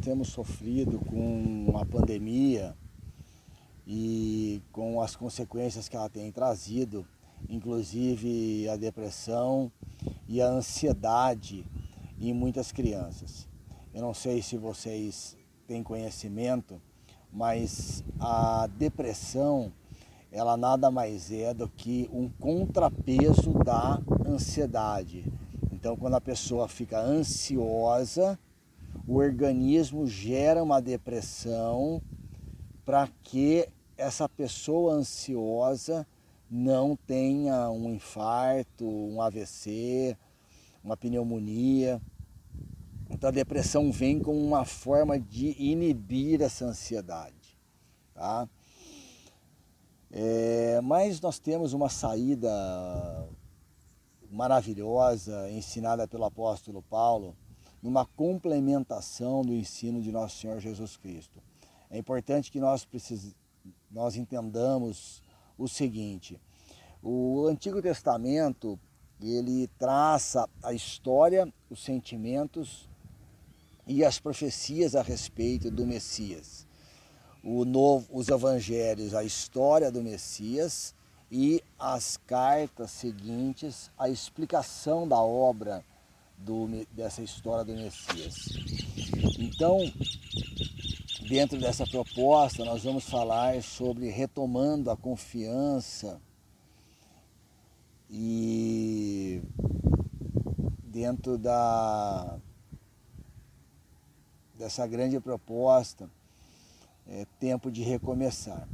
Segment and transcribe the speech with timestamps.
[0.00, 2.74] temos sofrido com a pandemia
[3.86, 7.06] e com as consequências que ela tem trazido,
[7.48, 9.70] inclusive a depressão
[10.28, 11.66] e a ansiedade
[12.18, 13.48] em muitas crianças.
[13.92, 16.80] Eu não sei se vocês têm conhecimento,
[17.32, 19.72] mas a depressão
[20.32, 25.24] ela nada mais é do que um contrapeso da ansiedade.
[25.72, 28.38] Então, quando a pessoa fica ansiosa,
[29.06, 32.02] o organismo gera uma depressão
[32.84, 36.06] para que essa pessoa ansiosa
[36.50, 40.16] não tenha um infarto, um AVC,
[40.82, 42.00] uma pneumonia.
[43.08, 47.58] Então a depressão vem como uma forma de inibir essa ansiedade.
[48.14, 48.48] Tá?
[50.10, 52.50] É, mas nós temos uma saída
[54.30, 57.36] maravilhosa ensinada pelo apóstolo Paulo,
[57.82, 61.42] numa complementação do ensino de nosso Senhor Jesus Cristo.
[61.90, 63.34] É importante que nós, precis...
[63.90, 65.22] nós entendamos
[65.56, 66.40] o seguinte:
[67.02, 68.78] o Antigo Testamento
[69.22, 72.88] ele traça a história, os sentimentos
[73.86, 76.66] e as profecias a respeito do Messias
[77.42, 80.94] novo, os evangelhos, a história do Messias
[81.30, 85.84] e as cartas seguintes, a explicação da obra
[86.40, 88.48] do, dessa história do Messias.
[89.38, 89.78] Então,
[91.28, 96.20] dentro dessa proposta, nós vamos falar sobre retomando a confiança
[98.10, 99.40] e
[100.84, 102.38] dentro da
[104.58, 106.10] dessa grande proposta
[107.06, 108.68] é tempo de recomeçar.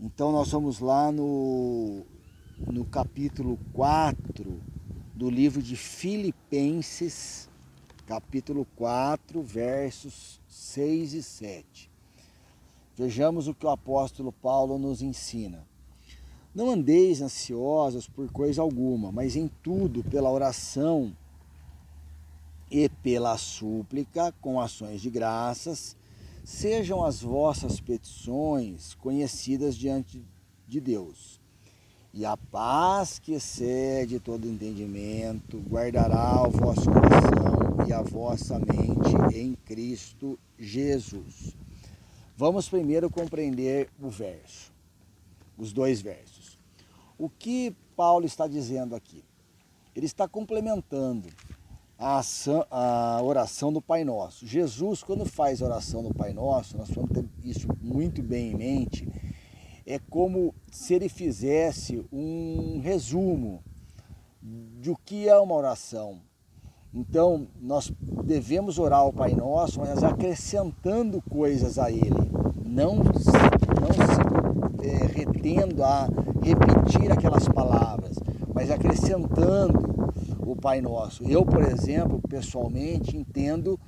[0.00, 2.04] Então nós vamos lá no,
[2.58, 4.73] no capítulo 4
[5.14, 7.48] do livro de Filipenses,
[8.06, 11.90] capítulo 4, versos 6 e 7.
[12.96, 15.66] Vejamos o que o apóstolo Paulo nos ensina.
[16.54, 21.16] Não andeis ansiosos por coisa alguma, mas em tudo, pela oração
[22.70, 25.96] e pela súplica, com ações de graças,
[26.44, 30.22] Sejam as vossas petições conhecidas diante
[30.68, 31.40] de Deus.
[32.16, 39.36] E a paz que excede todo entendimento guardará o vosso coração e a vossa mente
[39.36, 41.56] em Cristo Jesus.
[42.36, 44.72] Vamos primeiro compreender o verso,
[45.58, 46.56] os dois versos.
[47.18, 49.24] O que Paulo está dizendo aqui?
[49.92, 51.28] Ele está complementando
[51.98, 54.46] a, ação, a oração do Pai Nosso.
[54.46, 58.56] Jesus, quando faz a oração do Pai Nosso, nós vamos ter isso muito bem em
[58.56, 59.08] mente,
[59.86, 63.62] é como se ele fizesse um resumo
[64.40, 66.20] do que é uma oração.
[66.92, 67.92] Então, nós
[68.24, 72.30] devemos orar ao Pai Nosso, mas acrescentando coisas a Ele,
[72.64, 73.04] não, não
[73.98, 76.08] se é, retendo a
[76.40, 78.16] repetir aquelas palavras,
[78.54, 80.12] mas acrescentando
[80.46, 81.24] o Pai Nosso.
[81.24, 83.78] Eu, por exemplo, pessoalmente entendo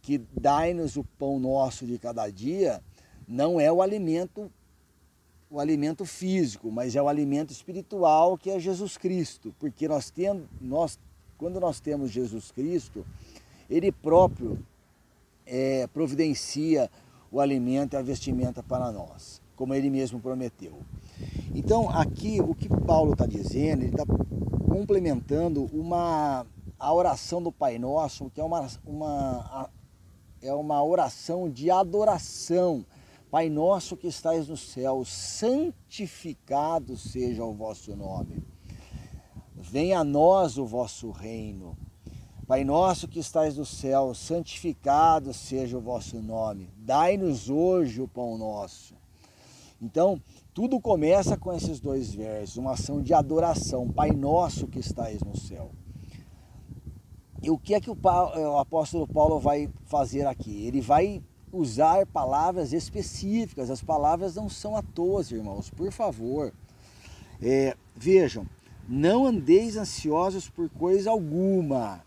[0.00, 2.80] que dai-nos o pão nosso de cada dia
[3.28, 4.50] não é o alimento
[5.50, 10.44] o alimento físico, mas é o alimento espiritual que é Jesus Cristo, porque nós temos
[10.60, 10.98] nós
[11.38, 13.04] quando nós temos Jesus Cristo,
[13.68, 14.58] ele próprio
[15.44, 16.90] é, providencia
[17.30, 20.78] o alimento e a vestimenta para nós, como ele mesmo prometeu.
[21.54, 24.04] Então, aqui o que Paulo está dizendo, ele está
[24.68, 26.46] complementando uma,
[26.78, 29.70] a oração do Pai Nosso, que é uma, uma,
[30.42, 32.84] é uma oração de adoração.
[33.30, 38.42] Pai nosso que estais no céu, santificado seja o vosso nome.
[39.54, 41.76] Venha a nós o vosso reino.
[42.46, 46.70] Pai nosso que estais no céu, santificado seja o vosso nome.
[46.76, 48.94] Dai-nos hoje o pão nosso.
[49.82, 50.22] Então,
[50.54, 53.90] tudo começa com esses dois versos, uma ação de adoração.
[53.90, 55.72] Pai nosso que estais no céu.
[57.42, 60.66] E o que é que o, apóstolo Paulo vai fazer aqui?
[60.66, 61.22] Ele vai
[61.56, 63.70] usar palavras específicas.
[63.70, 66.52] As palavras não são à toa, irmãos, por favor.
[67.42, 68.46] É, vejam,
[68.88, 72.04] não andeis ansiosos por coisa alguma,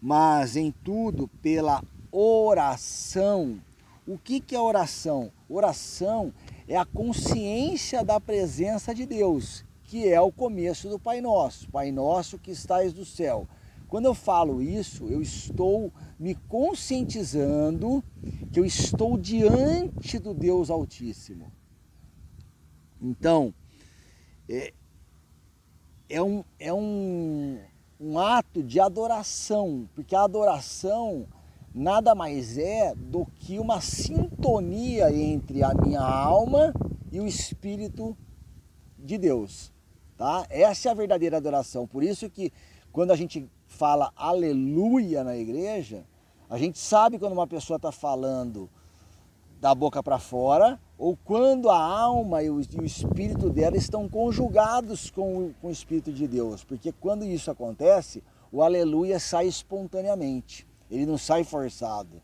[0.00, 1.82] mas em tudo pela
[2.12, 3.60] oração.
[4.06, 5.32] O que, que é oração?
[5.48, 6.32] Oração
[6.68, 11.68] é a consciência da presença de Deus, que é o começo do Pai Nosso.
[11.70, 13.46] Pai Nosso que estais do céu.
[13.88, 18.02] Quando eu falo isso, eu estou me conscientizando
[18.52, 21.52] que eu estou diante do Deus Altíssimo.
[23.00, 23.54] Então,
[24.48, 24.72] é,
[26.08, 27.58] é, um, é um,
[28.00, 31.28] um ato de adoração, porque a adoração
[31.72, 36.72] nada mais é do que uma sintonia entre a minha alma
[37.12, 38.16] e o Espírito
[38.98, 39.72] de Deus.
[40.16, 40.46] Tá?
[40.48, 41.86] Essa é a verdadeira adoração.
[41.86, 42.50] Por isso que
[42.90, 46.04] quando a gente fala aleluia na igreja,
[46.48, 48.70] a gente sabe quando uma pessoa está falando
[49.60, 54.08] da boca para fora ou quando a alma e o, e o, espírito dela estão
[54.08, 56.64] conjugados com, com o Espírito de Deus.
[56.64, 62.22] Porque quando isso acontece, o aleluia sai espontaneamente, ele não sai forçado.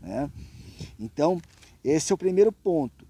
[0.00, 0.30] Né?
[0.98, 1.40] Então,
[1.84, 3.07] esse é o primeiro ponto.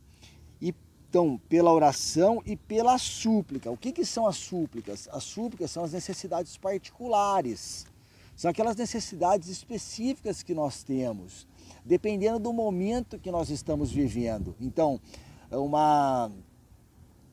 [1.08, 3.70] Então, pela oração e pela súplica.
[3.70, 5.08] O que, que são as súplicas?
[5.10, 7.86] As súplicas são as necessidades particulares.
[8.36, 11.46] São aquelas necessidades específicas que nós temos,
[11.84, 14.54] dependendo do momento que nós estamos vivendo.
[14.60, 15.00] Então,
[15.50, 16.30] uma,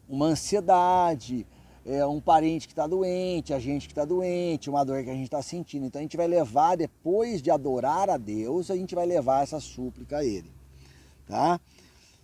[0.08, 1.46] uma ansiedade,
[1.86, 5.14] é, um parente que está doente, a gente que está doente, uma dor que a
[5.14, 5.86] gente está sentindo.
[5.86, 9.60] Então a gente vai levar, depois de adorar a Deus, a gente vai levar essa
[9.60, 10.52] súplica a Ele.
[11.28, 11.60] Tá?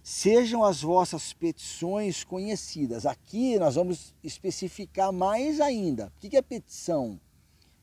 [0.04, 3.06] Sejam as vossas petições conhecidas.
[3.06, 6.12] Aqui nós vamos especificar mais ainda.
[6.18, 7.20] O que é petição?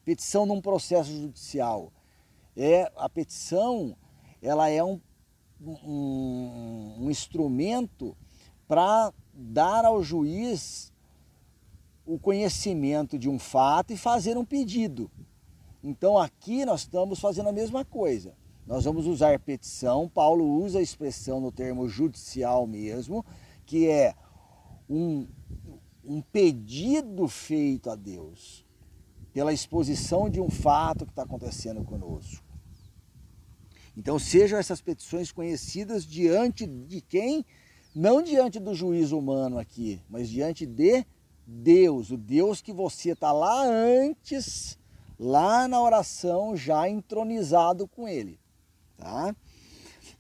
[0.05, 1.93] Petição num processo judicial.
[2.57, 3.97] É a petição,
[4.43, 5.01] ela é um,
[5.61, 8.17] um, um instrumento
[8.67, 10.93] para dar ao juiz
[12.05, 15.09] o conhecimento de um fato e fazer um pedido.
[15.85, 18.35] Então aqui nós estamos fazendo a mesma coisa.
[18.69, 20.07] Nós vamos usar petição.
[20.07, 23.25] Paulo usa a expressão no termo judicial mesmo,
[23.65, 24.15] que é
[24.87, 25.27] um,
[26.05, 28.67] um pedido feito a Deus
[29.33, 32.45] pela exposição de um fato que está acontecendo conosco.
[33.97, 37.47] Então sejam essas petições conhecidas diante de quem?
[37.95, 41.07] Não diante do juiz humano aqui, mas diante de
[41.47, 44.79] Deus, o Deus que você está lá antes,
[45.19, 48.39] lá na oração, já entronizado com Ele.
[48.99, 49.35] Tá?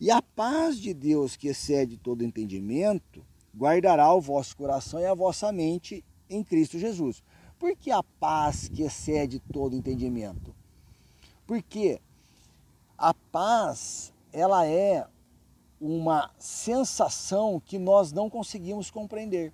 [0.00, 5.14] E a paz de Deus, que excede todo entendimento, guardará o vosso coração e a
[5.14, 7.22] vossa mente em Cristo Jesus.
[7.58, 10.54] Por que a paz que excede todo entendimento?
[11.46, 12.00] Porque
[12.96, 15.06] a paz, ela é
[15.81, 19.52] uma sensação que nós não conseguimos compreender.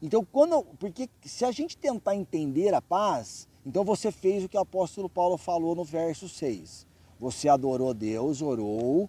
[0.00, 4.56] Então, quando, porque se a gente tentar entender a paz, então você fez o que
[4.56, 6.86] o apóstolo Paulo falou no verso 6.
[7.22, 9.08] Você adorou Deus, orou,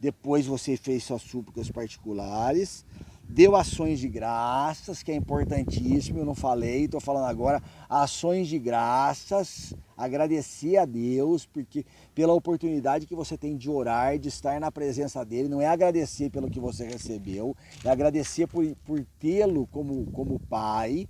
[0.00, 2.82] depois você fez suas súplicas particulares,
[3.28, 8.58] deu ações de graças, que é importantíssimo, eu não falei, estou falando agora, ações de
[8.58, 11.84] graças, agradecer a Deus porque
[12.14, 16.30] pela oportunidade que você tem de orar, de estar na presença dele, não é agradecer
[16.30, 21.06] pelo que você recebeu, é agradecer por, por tê-lo como, como pai,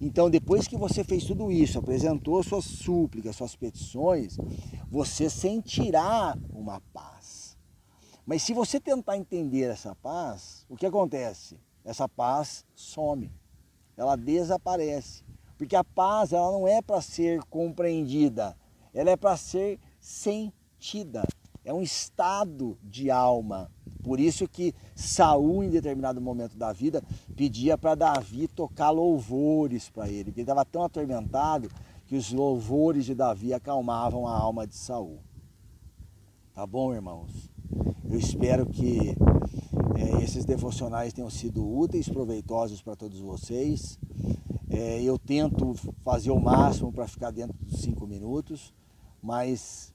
[0.00, 4.36] então, depois que você fez tudo isso, apresentou suas súplicas, suas petições,
[4.88, 7.56] você sentirá uma paz.
[8.24, 11.58] Mas se você tentar entender essa paz, o que acontece?
[11.84, 13.32] Essa paz some,
[13.96, 15.24] ela desaparece.
[15.56, 18.56] Porque a paz ela não é para ser compreendida,
[18.94, 21.26] ela é para ser sentida.
[21.64, 23.70] É um estado de alma.
[24.08, 27.02] Por isso que Saul, em determinado momento da vida,
[27.36, 31.70] pedia para Davi tocar louvores para ele, porque ele estava tão atormentado
[32.06, 35.18] que os louvores de Davi acalmavam a alma de Saul.
[36.54, 37.50] Tá bom, irmãos?
[38.10, 39.14] Eu espero que
[39.94, 43.98] é, esses devocionais tenham sido úteis, proveitosos para todos vocês.
[44.70, 48.72] É, eu tento fazer o máximo para ficar dentro dos cinco minutos,
[49.22, 49.92] mas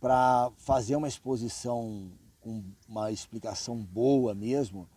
[0.00, 2.10] para fazer uma exposição
[2.42, 4.88] com uma explicação boa mesmo,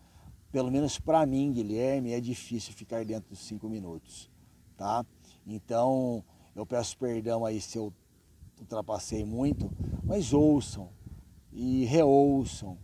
[0.52, 4.30] pelo menos para mim, Guilherme, é difícil ficar dentro dos cinco minutos,
[4.76, 5.06] tá?
[5.46, 6.24] Então,
[6.56, 7.94] eu peço perdão aí se eu
[8.60, 9.72] ultrapassei muito,
[10.04, 10.90] mas ouçam
[11.52, 12.78] e reouçam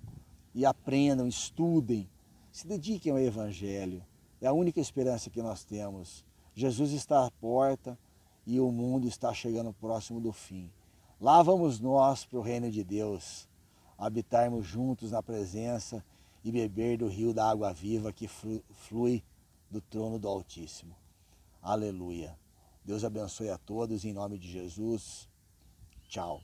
[0.54, 2.10] e aprendam, estudem,
[2.52, 4.06] se dediquem ao Evangelho.
[4.42, 6.26] É a única esperança que nós temos.
[6.54, 7.98] Jesus está à porta
[8.46, 10.70] e o mundo está chegando próximo do fim.
[11.20, 13.48] Lá vamos nós para o reino de Deus,
[14.02, 16.04] habitarmos juntos na presença
[16.44, 19.24] e beber do rio da água viva que flui
[19.70, 20.96] do trono do Altíssimo.
[21.62, 22.36] Aleluia.
[22.84, 25.30] Deus abençoe a todos em nome de Jesus.
[26.10, 26.42] Tchau.